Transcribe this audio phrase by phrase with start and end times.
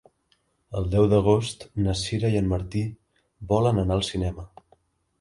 [0.79, 2.85] El deu d'agost na Sira i en Martí
[3.55, 4.53] volen anar al cinema.